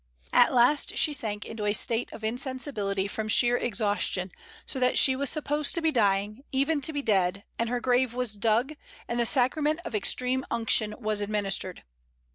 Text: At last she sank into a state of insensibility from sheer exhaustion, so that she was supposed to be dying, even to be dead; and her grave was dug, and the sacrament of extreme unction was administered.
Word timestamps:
At 0.33 0.51
last 0.51 0.97
she 0.97 1.13
sank 1.13 1.45
into 1.45 1.63
a 1.67 1.73
state 1.73 2.11
of 2.11 2.23
insensibility 2.23 3.07
from 3.07 3.27
sheer 3.27 3.55
exhaustion, 3.55 4.31
so 4.65 4.79
that 4.79 4.97
she 4.97 5.15
was 5.15 5.29
supposed 5.29 5.75
to 5.75 5.81
be 5.83 5.91
dying, 5.91 6.41
even 6.51 6.81
to 6.81 6.91
be 6.91 7.03
dead; 7.03 7.43
and 7.59 7.69
her 7.69 7.79
grave 7.79 8.15
was 8.15 8.33
dug, 8.33 8.73
and 9.07 9.19
the 9.19 9.27
sacrament 9.27 9.79
of 9.85 9.93
extreme 9.93 10.43
unction 10.49 10.95
was 10.99 11.21
administered. 11.21 11.83